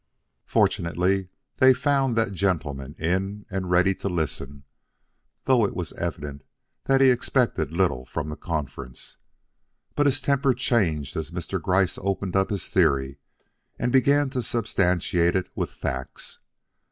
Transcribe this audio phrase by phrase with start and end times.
[0.47, 4.63] Fortunately, they found that gentleman in and ready to listen,
[5.43, 6.43] though it was evident
[6.87, 9.17] he expected little from the conference.
[9.93, 11.61] But his temper changed as Mr.
[11.61, 13.19] Gryce opened up his theory
[13.77, 16.39] and began to substantiate it with facts.